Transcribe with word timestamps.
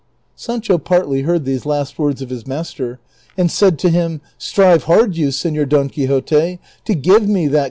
Sancho 0.35 0.79
partly 0.79 1.21
heard 1.21 1.45
these 1.45 1.63
last 1.63 1.99
words 1.99 2.23
of 2.23 2.31
his 2.31 2.47
master, 2.47 2.97
and 3.37 3.51
said 3.51 3.77
to 3.77 3.89
him,'' 3.91 4.19
Strive 4.51 4.85
hard 4.85 5.15
you, 5.15 5.29
Senor 5.29 5.65
Don 5.65 5.89
Quixote, 5.89 6.59
to 6.85 6.95
give 6.95 7.21
me 7.21 7.21
that 7.21 7.21
426 7.21 7.29
DON 7.29 7.49
QUIXOTE. 7.51 7.59